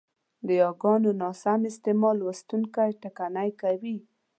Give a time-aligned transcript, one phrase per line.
[0.47, 3.97] د یاګانو ناسم استعمال لوستوونکی ټکنی کوي،